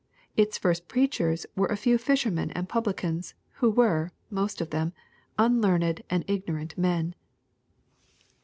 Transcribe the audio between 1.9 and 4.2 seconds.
fishermen and publicans, wh*o were,